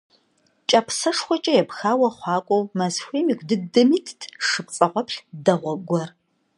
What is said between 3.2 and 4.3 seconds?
ику дыдэм итт